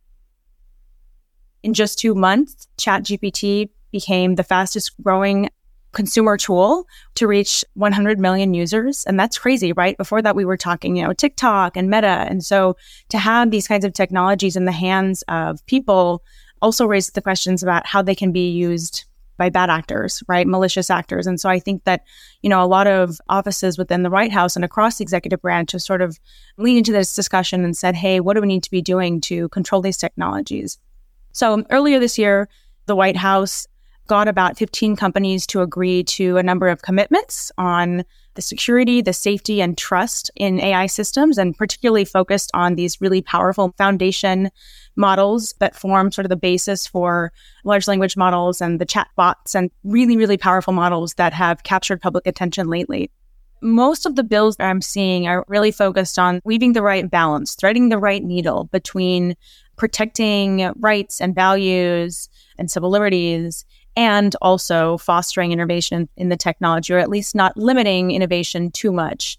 In 1.63 1.75
just 1.75 1.99
two 1.99 2.15
months, 2.15 2.67
ChatGPT 2.79 3.69
became 3.93 4.37
the 4.37 4.45
fastest 4.45 4.93
growing 5.03 5.51
consumer 5.93 6.39
tool 6.39 6.87
to 7.17 7.27
reach 7.27 7.67
100 7.75 8.19
million 8.19 8.55
users. 8.55 9.05
And 9.05 9.21
that's 9.21 9.37
crazy, 9.37 9.75
right? 9.75 9.99
Before 9.99 10.23
that, 10.23 10.37
we 10.37 10.47
were 10.47 10.57
talking, 10.57 10.97
you 10.97 11.05
know, 11.05 11.13
TikTok 11.13 11.77
and 11.77 11.91
Meta. 11.91 12.25
And 12.31 12.43
so 12.43 12.79
to 13.11 13.19
have 13.19 13.51
these 13.51 13.69
kinds 13.69 13.85
of 13.85 13.93
technologies 13.93 14.57
in 14.57 14.65
the 14.65 14.73
hands 14.73 15.23
of 15.29 15.65
people 15.67 16.23
also 16.63 16.87
raises 16.87 17.11
the 17.11 17.21
questions 17.21 17.63
about 17.63 17.87
how 17.87 18.01
they 18.01 18.15
can 18.15 18.33
be 18.33 18.49
used 18.49 19.05
by 19.39 19.49
bad 19.49 19.71
actors, 19.71 20.23
right? 20.29 20.47
Malicious 20.47 20.91
actors. 20.91 21.27
And 21.27 21.41
so 21.41 21.49
I 21.49 21.59
think 21.59 21.85
that, 21.85 22.05
you 22.43 22.51
know, 22.51 22.63
a 22.63 22.67
lot 22.67 22.87
of 22.87 23.19
offices 23.29 23.79
within 23.79 24.03
the 24.03 24.11
White 24.11 24.33
House 24.33 24.57
and 24.57 24.65
across 24.65 24.99
the 24.99 25.03
executive 25.03 25.41
branch 25.41 25.73
have 25.73 25.81
sort 25.83 26.03
of 26.03 26.19
leaned 26.59 26.79
into 26.79 26.93
this 26.93 27.15
discussion 27.15 27.65
and 27.65 27.77
said, 27.77 27.95
hey, 27.95 28.21
what 28.21 28.35
do 28.35 28.43
we 28.43 28.49
need 28.49 28.65
to 28.65 28.71
be 28.71 28.83
doing 28.83 29.21
to 29.23 29.49
control 29.49 29.81
these 29.81 29.97
technologies? 29.97 30.79
So 31.33 31.65
earlier 31.71 31.99
this 31.99 32.19
year, 32.19 32.49
the 32.87 32.97
White 32.97 33.17
House 33.17 33.67
got 34.09 34.29
about 34.29 34.59
15 34.59 34.97
companies 34.97 35.47
to 35.47 35.61
agree 35.61 36.03
to 36.03 36.37
a 36.37 36.43
number 36.43 36.69
of 36.69 36.83
commitments 36.83 37.53
on 37.57 38.05
the 38.35 38.43
security, 38.43 39.01
the 39.01 39.13
safety, 39.13 39.61
and 39.61 39.77
trust 39.77 40.31
in 40.37 40.61
AI 40.61 40.87
systems, 40.87 41.39
and 41.39 41.57
particularly 41.57 42.05
focused 42.05 42.51
on 42.55 42.75
these 42.75 43.01
really 43.01 43.23
powerful 43.23 43.75
foundation 43.77 44.51
models 44.97 45.55
that 45.61 45.77
form 45.77 46.11
sort 46.13 46.25
of 46.25 46.31
the 46.31 46.37
basis 46.37 46.87
for 46.87 47.33
large 47.65 47.89
language 47.89 48.17
models 48.17 48.61
and 48.61 48.81
the 48.81 48.87
chatbots 48.87 49.55
and 49.55 49.71
really, 49.85 50.17
really 50.17 50.37
powerful 50.37 50.73
models 50.73 51.15
that 51.15 51.33
have 51.33 51.63
captured 51.63 52.01
public 52.01 52.27
attention 52.27 52.69
lately. 52.69 53.11
Most 53.61 54.07
of 54.07 54.15
the 54.15 54.23
bills 54.23 54.57
that 54.57 54.69
I'm 54.69 54.83
seeing 54.83 55.27
are 55.27 55.45
really 55.49 55.73
focused 55.73 56.19
on 56.19 56.41
weaving 56.45 56.75
the 56.75 56.83
right 56.83 57.11
balance, 57.11 57.55
threading 57.57 57.89
the 57.89 57.99
right 57.99 58.23
needle 58.23 58.65
between 58.65 59.35
protecting 59.77 60.71
rights 60.77 61.21
and 61.21 61.35
values 61.35 62.29
and 62.59 62.71
civil 62.71 62.91
liberties 62.91 63.65
and 63.97 64.37
also 64.43 64.99
fostering 64.99 65.53
innovation 65.53 66.09
in 66.17 66.29
the 66.29 66.37
technology, 66.37 66.93
or 66.93 66.99
at 66.99 67.09
least 67.09 67.35
not 67.35 67.57
limiting 67.57 68.11
innovation 68.11 68.71
too 68.71 68.93
much. 68.93 69.39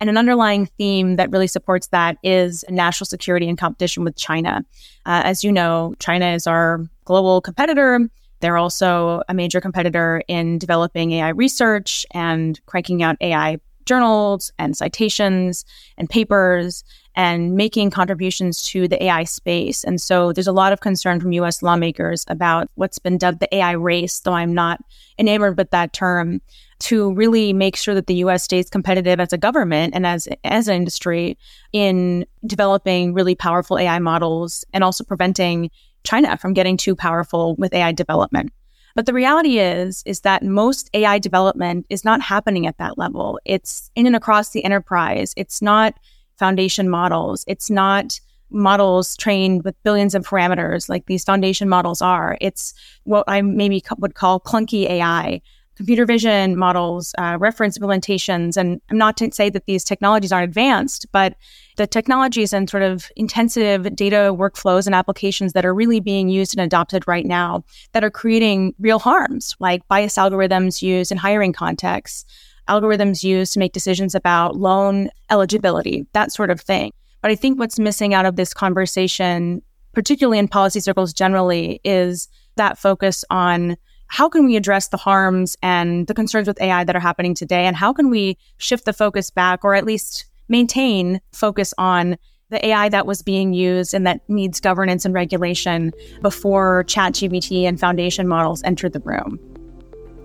And 0.00 0.08
an 0.08 0.16
underlying 0.16 0.66
theme 0.66 1.16
that 1.16 1.30
really 1.30 1.48
supports 1.48 1.88
that 1.88 2.18
is 2.22 2.64
national 2.68 3.06
security 3.06 3.48
and 3.48 3.58
competition 3.58 4.04
with 4.04 4.16
China. 4.16 4.64
Uh, 5.06 5.22
as 5.24 5.42
you 5.42 5.50
know, 5.50 5.94
China 5.98 6.26
is 6.26 6.46
our 6.46 6.84
global 7.04 7.40
competitor. 7.40 8.08
They're 8.40 8.56
also 8.56 9.22
a 9.28 9.34
major 9.34 9.60
competitor 9.60 10.22
in 10.28 10.58
developing 10.58 11.12
AI 11.12 11.30
research 11.30 12.06
and 12.12 12.60
cranking 12.66 13.02
out 13.02 13.16
AI 13.20 13.58
journals 13.88 14.52
and 14.58 14.76
citations 14.76 15.64
and 15.96 16.10
papers 16.10 16.84
and 17.14 17.54
making 17.54 17.90
contributions 17.90 18.62
to 18.62 18.86
the 18.86 19.02
AI 19.02 19.24
space. 19.24 19.82
And 19.82 20.00
so 20.00 20.32
there's 20.32 20.46
a 20.46 20.52
lot 20.52 20.72
of 20.72 20.80
concern 20.80 21.20
from 21.20 21.32
US 21.32 21.62
lawmakers 21.62 22.24
about 22.28 22.68
what's 22.74 22.98
been 22.98 23.18
dubbed 23.18 23.40
the 23.40 23.52
AI 23.52 23.72
race, 23.72 24.20
though 24.20 24.34
I'm 24.34 24.54
not 24.54 24.80
enamored 25.18 25.56
with 25.56 25.70
that 25.70 25.92
term, 25.92 26.40
to 26.80 27.12
really 27.14 27.52
make 27.52 27.74
sure 27.76 27.94
that 27.94 28.06
the 28.06 28.16
US 28.16 28.44
stays 28.44 28.70
competitive 28.70 29.18
as 29.18 29.32
a 29.32 29.38
government 29.38 29.94
and 29.94 30.06
as 30.06 30.28
as 30.44 30.68
an 30.68 30.76
industry 30.76 31.36
in 31.72 32.24
developing 32.46 33.14
really 33.14 33.34
powerful 33.34 33.78
AI 33.78 33.98
models 33.98 34.64
and 34.72 34.84
also 34.84 35.02
preventing 35.02 35.70
China 36.04 36.36
from 36.36 36.52
getting 36.52 36.76
too 36.76 36.94
powerful 36.94 37.56
with 37.56 37.74
AI 37.74 37.92
development. 37.92 38.52
But 38.94 39.06
the 39.06 39.14
reality 39.14 39.58
is, 39.58 40.02
is 40.06 40.20
that 40.20 40.42
most 40.42 40.90
AI 40.94 41.18
development 41.18 41.86
is 41.88 42.04
not 42.04 42.20
happening 42.20 42.66
at 42.66 42.78
that 42.78 42.98
level. 42.98 43.38
It's 43.44 43.90
in 43.94 44.06
and 44.06 44.16
across 44.16 44.50
the 44.50 44.64
enterprise. 44.64 45.34
It's 45.36 45.62
not 45.62 45.94
foundation 46.38 46.88
models. 46.88 47.44
It's 47.46 47.70
not 47.70 48.18
models 48.50 49.16
trained 49.16 49.64
with 49.64 49.82
billions 49.82 50.14
of 50.14 50.26
parameters 50.26 50.88
like 50.88 51.06
these 51.06 51.24
foundation 51.24 51.68
models 51.68 52.00
are. 52.00 52.38
It's 52.40 52.72
what 53.04 53.24
I 53.28 53.42
maybe 53.42 53.82
would 53.98 54.14
call 54.14 54.40
clunky 54.40 54.88
AI, 54.88 55.42
computer 55.78 56.04
vision 56.04 56.56
models, 56.56 57.14
uh, 57.18 57.38
reference 57.40 57.78
implementations. 57.78 58.56
And 58.56 58.80
I'm 58.90 58.98
not 58.98 59.16
to 59.18 59.30
say 59.32 59.48
that 59.48 59.66
these 59.66 59.84
technologies 59.84 60.32
aren't 60.32 60.48
advanced, 60.48 61.06
but 61.12 61.36
the 61.76 61.86
technologies 61.86 62.52
and 62.52 62.68
sort 62.68 62.82
of 62.82 63.08
intensive 63.14 63.94
data 63.94 64.34
workflows 64.36 64.86
and 64.86 64.94
applications 64.94 65.52
that 65.52 65.64
are 65.64 65.72
really 65.72 66.00
being 66.00 66.28
used 66.28 66.52
and 66.52 66.60
adopted 66.60 67.06
right 67.06 67.24
now 67.24 67.64
that 67.92 68.02
are 68.02 68.10
creating 68.10 68.74
real 68.80 68.98
harms, 68.98 69.54
like 69.60 69.86
bias 69.86 70.16
algorithms 70.16 70.82
used 70.82 71.12
in 71.12 71.16
hiring 71.16 71.52
contexts, 71.52 72.24
algorithms 72.68 73.22
used 73.22 73.52
to 73.52 73.60
make 73.60 73.72
decisions 73.72 74.16
about 74.16 74.56
loan 74.56 75.08
eligibility, 75.30 76.04
that 76.12 76.32
sort 76.32 76.50
of 76.50 76.60
thing. 76.60 76.90
But 77.22 77.30
I 77.30 77.36
think 77.36 77.56
what's 77.56 77.78
missing 77.78 78.14
out 78.14 78.26
of 78.26 78.34
this 78.34 78.52
conversation, 78.52 79.62
particularly 79.92 80.40
in 80.40 80.48
policy 80.48 80.80
circles 80.80 81.12
generally, 81.12 81.80
is 81.84 82.28
that 82.56 82.78
focus 82.78 83.24
on 83.30 83.76
how 84.08 84.28
can 84.28 84.46
we 84.46 84.56
address 84.56 84.88
the 84.88 84.96
harms 84.96 85.56
and 85.62 86.06
the 86.06 86.14
concerns 86.14 86.48
with 86.48 86.60
AI 86.60 86.84
that 86.84 86.96
are 86.96 87.00
happening 87.00 87.34
today? 87.34 87.66
And 87.66 87.76
how 87.76 87.92
can 87.92 88.10
we 88.10 88.36
shift 88.56 88.84
the 88.84 88.92
focus 88.92 89.30
back 89.30 89.64
or 89.64 89.74
at 89.74 89.84
least 89.84 90.26
maintain 90.48 91.20
focus 91.32 91.72
on 91.78 92.16
the 92.50 92.64
AI 92.66 92.88
that 92.88 93.06
was 93.06 93.22
being 93.22 93.52
used 93.52 93.92
and 93.92 94.06
that 94.06 94.26
needs 94.28 94.60
governance 94.60 95.04
and 95.04 95.14
regulation 95.14 95.92
before 96.22 96.84
ChatGPT 96.84 97.64
and 97.64 97.78
foundation 97.78 98.26
models 98.26 98.62
entered 98.64 98.94
the 98.94 99.00
room? 99.00 99.57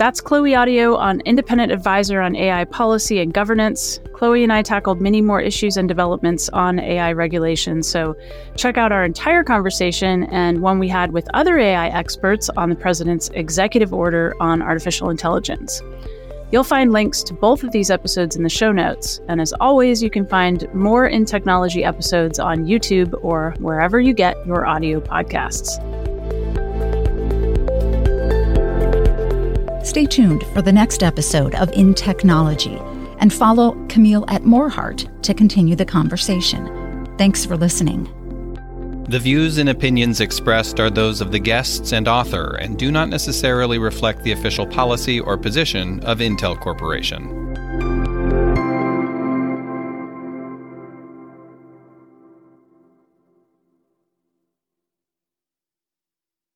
That's 0.03 0.19
Chloe 0.19 0.51
Autio 0.51 0.97
on 0.97 1.21
independent 1.21 1.71
advisor 1.71 2.19
on 2.19 2.35
AI 2.35 2.65
policy 2.65 3.21
and 3.21 3.33
governance. 3.33 4.01
Chloe 4.11 4.43
and 4.43 4.51
I 4.51 4.61
tackled 4.61 4.99
many 4.99 5.21
more 5.21 5.39
issues 5.39 5.77
and 5.77 5.87
developments 5.87 6.49
on 6.49 6.77
AI 6.77 7.13
regulation. 7.13 7.81
So 7.83 8.13
check 8.57 8.77
out 8.77 8.91
our 8.91 9.05
entire 9.05 9.45
conversation 9.45 10.25
and 10.25 10.61
one 10.61 10.77
we 10.77 10.89
had 10.89 11.13
with 11.13 11.25
other 11.33 11.57
AI 11.57 11.87
experts 11.87 12.49
on 12.57 12.69
the 12.69 12.75
president's 12.75 13.29
executive 13.29 13.93
order 13.93 14.35
on 14.41 14.61
artificial 14.61 15.09
intelligence. 15.09 15.81
You'll 16.51 16.65
find 16.65 16.91
links 16.91 17.23
to 17.23 17.33
both 17.33 17.63
of 17.63 17.71
these 17.71 17.89
episodes 17.89 18.35
in 18.35 18.43
the 18.43 18.49
show 18.49 18.73
notes. 18.73 19.21
And 19.29 19.39
as 19.39 19.53
always, 19.61 20.03
you 20.03 20.09
can 20.09 20.27
find 20.27 20.67
more 20.73 21.07
in 21.07 21.23
technology 21.23 21.85
episodes 21.85 22.39
on 22.39 22.65
YouTube 22.65 23.17
or 23.23 23.55
wherever 23.59 24.01
you 24.01 24.13
get 24.13 24.35
your 24.45 24.65
audio 24.65 24.99
podcasts. 24.99 25.79
Stay 29.83 30.05
tuned 30.05 30.45
for 30.53 30.61
the 30.61 30.71
next 30.71 31.03
episode 31.03 31.55
of 31.55 31.69
InTechnology 31.71 32.79
and 33.19 33.33
follow 33.33 33.73
Camille 33.89 34.23
at 34.29 34.43
Morhardt 34.43 35.21
to 35.23 35.33
continue 35.33 35.75
the 35.75 35.85
conversation. 35.85 37.05
Thanks 37.17 37.45
for 37.45 37.57
listening. 37.57 38.09
The 39.09 39.19
views 39.19 39.57
and 39.57 39.67
opinions 39.67 40.21
expressed 40.21 40.79
are 40.79 40.89
those 40.89 41.19
of 41.19 41.33
the 41.33 41.39
guests 41.39 41.91
and 41.91 42.07
author 42.07 42.55
and 42.55 42.79
do 42.79 42.93
not 42.93 43.09
necessarily 43.09 43.77
reflect 43.77 44.23
the 44.23 44.31
official 44.31 44.65
policy 44.65 45.19
or 45.19 45.37
position 45.37 45.99
of 46.05 46.19
Intel 46.19 46.57
Corporation. 46.57 47.42